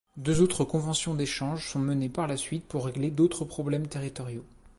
[0.17, 4.43] Deux autres conventions d'échanges sont menées par la suite pour régler d'autres problèmes territoriaux.